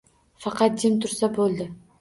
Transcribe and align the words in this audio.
Faqat 0.45 0.81
jim 0.85 0.97
turmasa 1.05 1.33
bo`ldi 1.39 1.73